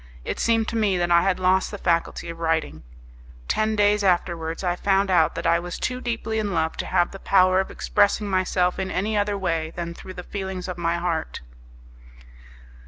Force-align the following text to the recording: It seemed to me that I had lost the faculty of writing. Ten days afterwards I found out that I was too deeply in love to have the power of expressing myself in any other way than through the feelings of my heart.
It 0.25 0.39
seemed 0.39 0.67
to 0.69 0.75
me 0.75 0.97
that 0.97 1.11
I 1.11 1.21
had 1.21 1.37
lost 1.39 1.69
the 1.69 1.77
faculty 1.77 2.27
of 2.31 2.39
writing. 2.39 2.81
Ten 3.47 3.75
days 3.75 4.03
afterwards 4.03 4.63
I 4.63 4.75
found 4.75 5.11
out 5.11 5.35
that 5.35 5.45
I 5.45 5.59
was 5.59 5.77
too 5.77 6.01
deeply 6.01 6.39
in 6.39 6.55
love 6.55 6.75
to 6.77 6.87
have 6.87 7.11
the 7.11 7.19
power 7.19 7.59
of 7.59 7.69
expressing 7.69 8.27
myself 8.27 8.79
in 8.79 8.89
any 8.89 9.15
other 9.15 9.37
way 9.37 9.73
than 9.75 9.93
through 9.93 10.15
the 10.15 10.23
feelings 10.23 10.67
of 10.67 10.79
my 10.79 10.97
heart. 10.97 11.41